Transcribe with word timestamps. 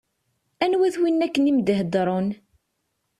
Anwa-t 0.63 0.95
win 0.99 1.23
akken 1.25 1.49
i 1.49 1.53
m-d-iheddṛen? 1.55 2.29